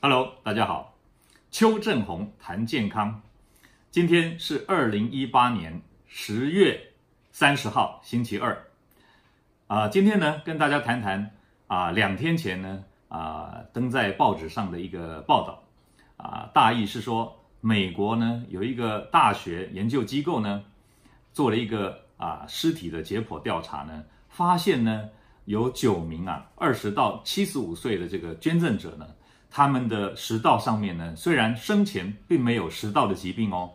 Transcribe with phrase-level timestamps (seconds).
[0.00, 0.96] Hello，大家好，
[1.50, 3.22] 邱正红谈健康。
[3.90, 6.92] 今天是二零一八年十月
[7.30, 8.66] 三十号，星期二。
[9.68, 11.30] 啊，今天呢，跟大家谈谈
[11.66, 15.62] 啊，两天前呢，啊，登在报纸上的一个报道。
[16.16, 20.64] 啊，大意是说，美国呢有一个大学研究机构呢，
[21.32, 25.08] 做了一个啊尸体的解剖调查呢，发现呢
[25.44, 29.06] 有九名啊二十到七十五岁的这个捐赠者呢。
[29.54, 33.70] 他们的食道上面呢，虽然生前并没有食道的疾病哦，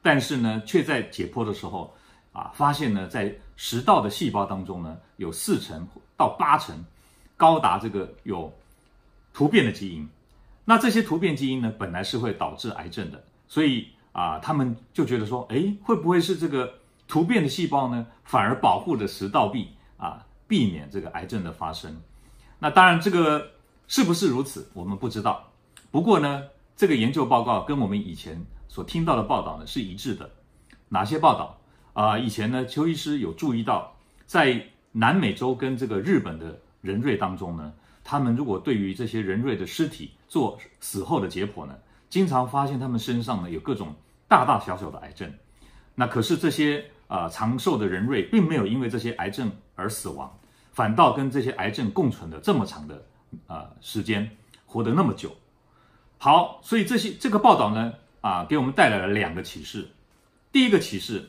[0.00, 1.94] 但是呢，却在解剖的时候
[2.32, 5.86] 啊，发现呢，在食道的细胞当中呢，有四成
[6.16, 6.82] 到八成，
[7.36, 8.50] 高达这个有
[9.34, 10.08] 突变的基因。
[10.64, 16.72] 那这些突变基因呢，本来是会导致癌症的，所以啊，他们就觉得说，诶，会不会是这个
[17.06, 21.94] 突变的细胞呢，反而保护着食道壁啊，避免这个癌症的发生？
[22.58, 23.46] 那当然这个。
[23.90, 24.68] 是不是如此？
[24.74, 25.50] 我们不知道。
[25.90, 26.42] 不过呢，
[26.76, 30.30] 这个研究报告跟我们以前所听到的报道呢是一致的。
[30.90, 31.58] 哪些报道
[31.94, 32.18] 啊？
[32.18, 33.90] 以前呢，邱医师有注意到，
[34.26, 37.72] 在南美洲跟这个日本的人瑞当中呢，
[38.04, 41.74] 他们如果对于这些人瑞的尸体做死后的解剖呢，
[42.10, 43.96] 经常发现他们身上呢有各种
[44.28, 45.32] 大大小小的癌症。
[45.94, 50.38] 那可是这些，呃，长寿的人瑞并没有因为这些癌症而死亡，
[50.72, 53.04] 反倒跟这些癌症共存了这么长的。
[53.46, 55.36] 啊，时间活得那么久，
[56.16, 57.92] 好，所以这些这个报道呢，
[58.22, 59.90] 啊，给我们带来了两个启示。
[60.50, 61.28] 第一个启示，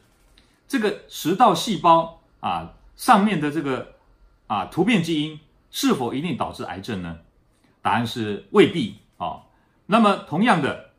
[0.66, 3.95] 这个食道细胞啊上面的这个
[4.47, 5.41] 啊突变基因
[5.72, 7.17] 是否一定导致癌症呢？
[7.81, 9.41] 答案是未必啊。
[9.88, 10.91] 那么同样的，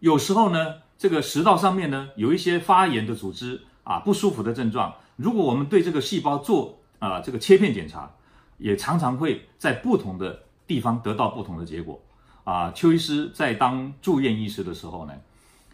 [0.00, 8.10] 有时候呢，这个食道上面呢有一些发炎的组织啊不舒服的症状，如果我们对这个细胞做啊这个切片检查。
[8.58, 12.00] 也常常会在不同的地方得到不同的结果，
[12.42, 15.12] 啊，邱医师在当住院医师的时候呢，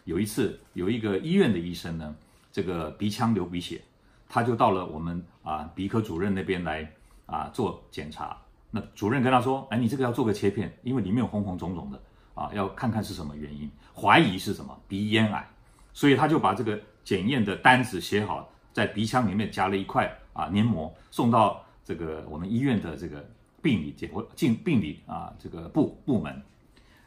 [0.03, 2.13] 有一次有一个医院的医生呢，
[2.51, 3.81] 这个鼻腔流鼻血，
[4.27, 6.91] 他就到了我们啊鼻科主任那边来
[7.25, 8.37] 啊做检查，
[8.69, 11.97] 那主任跟他说，哎，你这个要做个切片，因为里面有红红肿肿的
[12.33, 15.49] 啊，要看看是什么原因，怀疑是什么鼻咽癌，
[15.93, 21.63] 所以他就把这个检验的单子写好，在鼻腔里面夹了一块啊黏膜送到。
[21.85, 23.29] 这个我们医院的这个
[23.61, 26.41] 病理解剖进病理啊这个部部门，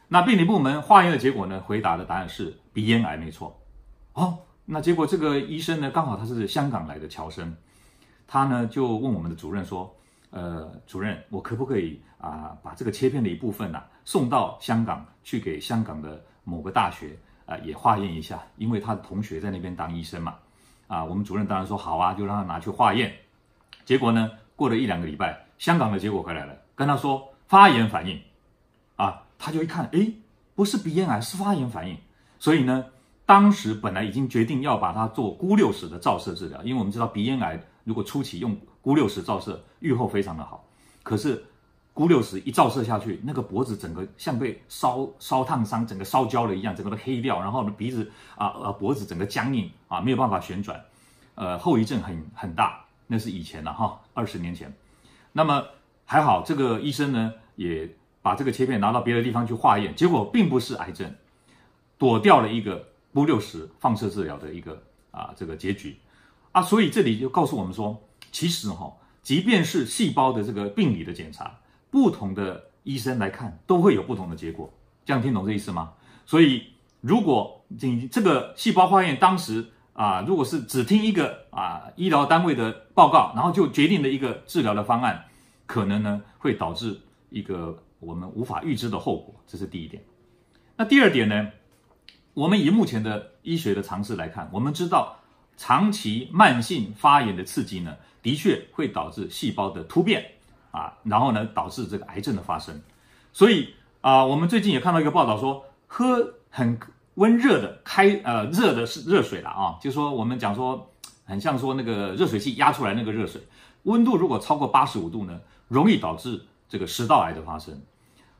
[0.07, 3.59] 那病理部门化验的结果呢，回答的答案是鼻咽癌没错。
[4.13, 7.57] 哦，那结果这个医生呢，刚好他是香港来的侨生，
[8.27, 9.91] 他呢就问我们的主任说，
[10.29, 20.35] 呃，主任，我可不可以啊把这个切片的一部分呐、送到香港去给香港的某个大学啊也化验一下，因为他的同学在那边当医生嘛。
[20.85, 23.11] 啊，我们主任当然说好啊，就让他拿去化验。
[23.83, 24.29] 结果呢？
[24.55, 28.19] 过了一两个礼拜，香港的结果回来了，跟他说发炎反应，
[28.95, 30.11] 啊，他就一看，诶，
[30.55, 31.95] 不是鼻咽癌，是发炎反应。
[32.39, 32.85] 所以呢，
[33.25, 40.65] 当时本来已经决定要把它做钴六十的照射治疗，因为我们知道鼻咽癌如果初期用钴六十照射，预后非常的好。
[41.03, 41.45] 可是
[41.97, 50.79] 钴六十一照射下去，那个脖子整个像被烧烧烫伤，整个烧焦了一样，整个都黑掉，然后呢鼻子啊呃脖子整个僵硬啊，没有办法旋转，
[51.33, 52.85] 呃后遗症很很大。
[53.07, 54.71] 那是以前了哈，二十年前。
[55.31, 55.65] 那么
[56.05, 57.89] 还好，这个医生呢也
[58.21, 61.11] 把这个切片拿到别的地方去化验，结果并不是癌症，
[61.97, 65.97] 躲掉了一个钴六十放射治疗的一个啊这个结局
[66.51, 66.61] 啊。
[66.61, 67.99] 所以这里就告诉我们说，
[68.31, 68.93] 其实哈，
[69.23, 71.59] 即便是细胞的这个病理的检查，
[71.89, 74.71] 不同的医生来看都会有不同的结果。
[75.05, 75.93] 这样听懂这意思吗？
[76.25, 76.63] 所以
[77.01, 79.65] 如果你这个细胞化验当时。
[79.97, 85.25] 啊，如果是只听一个啊医疗单位的报告，然后就决定了一个治疗的方案，
[85.65, 90.03] 可能呢会导致一个我们无法预知的后果，这是第一点。
[90.75, 91.49] 那第二点呢，
[92.35, 95.17] 我们以目前的医学的常识来看，我们知道
[95.57, 100.23] 长期慢性发炎的刺激呢，的确会导致细胞的突变
[100.77, 102.79] 啊，然后呢导致这个癌症的发生。
[103.33, 106.77] 所以啊，我们最近也看到一个报道说，喝很。
[107.17, 110.87] 温热的开呃热的是热水了啊，就说我们讲说
[111.25, 113.41] 很像说那个热水器压出来那个热水，
[113.85, 117.81] 温度如果超过八十五度呢，容易导致这个食道癌的发生。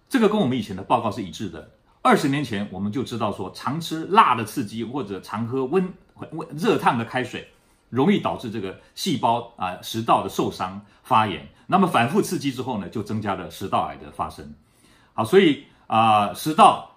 [0.08, 1.72] 这个跟我们以前的报告是一致的。
[2.04, 5.92] 二十年前我们就知道说，常吃辣的刺激或者常喝温
[6.34, 7.50] 温热烫的开水，
[7.90, 11.48] 容易导致这个细胞啊食道的受伤发炎。
[11.68, 14.54] 那么反复刺激之后呢，就增加了食道癌的发生。
[15.14, 16.94] 好，所以啊食道。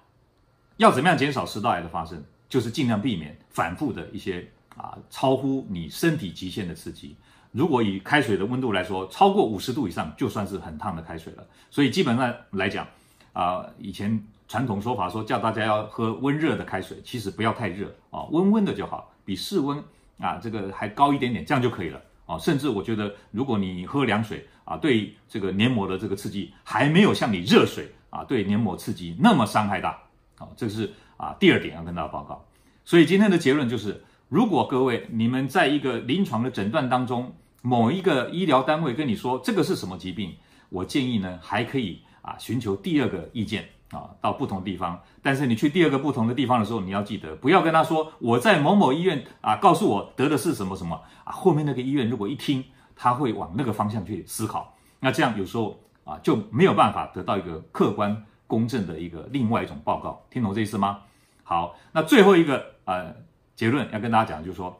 [0.76, 2.24] 要怎么样减少食道癌的发生？
[2.48, 7.14] 就是尽量避免反复的一些啊超乎你身体极限的刺激。
[7.52, 11.46] 如果以开水的温度来说，超过五十度以上就算是很烫的开水了。
[11.70, 12.88] 所以基本上来讲，
[13.34, 19.84] 啊、以前传统说法说叫大家要喝温热的开水，其实不要太热啊，温温的就好，比室温
[20.20, 22.38] 啊这个还高一点点，这样就可以了啊。
[22.38, 29.98] 甚至我觉得，如果你喝凉水啊，对这个黏膜的这个刺激还没有像你热水啊对黏膜刺激那么伤害大。
[30.36, 32.44] 好，这是啊第二点要跟大家报告。
[32.84, 40.34] 所以今天的结论就是，如果各位你们在一个临床的诊断当中，某一个医疗单位跟你说这个是什么疾病，
[40.70, 45.00] 我建议呢还可以啊寻求第二个意见啊，到不同地方。
[45.22, 51.32] 但是你去第二个不同的地方的时候，你要记得不要跟他说我在某某医院啊，告诉我得的是什么什么啊。
[51.32, 52.64] 后面那个医院如果一听，
[52.96, 58.26] 他会往那个方向去思考，那这样有时候啊就没有办法得到一个客观。
[58.50, 60.98] 公正的一个另外一种报告，听懂这意思吗？
[61.44, 63.14] 好，那最后一个呃
[63.54, 64.76] 结论要跟大家讲，就是说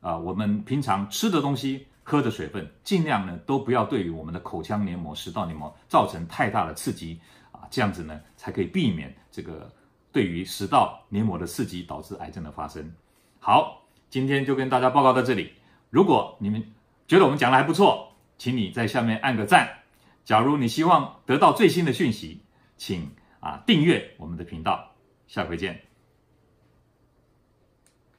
[0.00, 7.20] 啊、我们平常吃的东西、喝的水分，尽量呢都不要对于我们的口腔黏膜、食道黏膜造成太大的刺激
[7.52, 9.70] 啊，这样子呢才可以避免这个
[10.10, 12.92] 对于食道黏膜的刺激导致癌症的发生。
[13.38, 15.52] 好，今天就跟大家报告到这里。
[15.88, 16.64] 如果你们
[17.06, 19.68] 觉得我们讲的还不错，请你在下面按个赞。
[20.24, 22.40] 假如你希望得到最新的讯息，
[22.76, 23.10] 请
[23.40, 24.92] 啊订阅我们的频道，
[25.26, 25.89] 下回见。